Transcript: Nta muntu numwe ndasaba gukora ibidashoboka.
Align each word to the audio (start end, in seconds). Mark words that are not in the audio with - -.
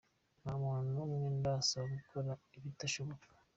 Nta 0.41 0.53
muntu 0.61 0.87
numwe 0.93 1.27
ndasaba 1.37 1.85
gukora 1.95 2.31
ibidashoboka. 2.57 3.27